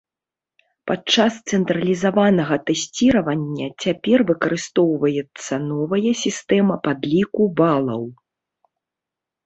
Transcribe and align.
Падчас 0.91 1.33
цэнтралізаванага 1.57 2.55
тэсціравання 2.71 3.67
цяпер 3.83 4.17
выкарыстоўваецца 4.33 5.53
новая 5.71 6.11
сістэма 6.27 6.75
падліку 6.89 7.43
балаў. 7.63 8.03